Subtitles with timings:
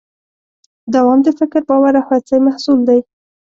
[0.93, 2.99] دوام د فکر، باور او هڅې محصول دی.